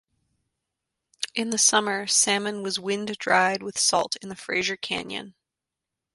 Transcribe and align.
In 1.35 1.51
the 1.51 1.59
summer 1.59 2.07
salmon 2.07 2.63
was 2.63 2.79
wind 2.79 3.15
dried 3.19 3.61
with 3.61 3.77
salt 3.77 4.15
in 4.23 4.29
the 4.29 4.35
Fraser 4.35 4.75
Canyon. 4.75 5.35